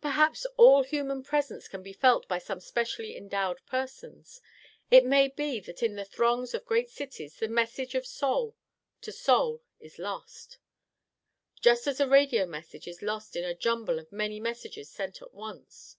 [0.00, 4.40] Perhaps all human presence can be felt by some specially endowed persons.
[4.90, 8.56] It may be that in the throngs of great cities the message of soul
[9.02, 10.56] to soul is lost,
[11.60, 15.34] just as a radio message is lost in a jumble of many messages sent at
[15.34, 15.98] once.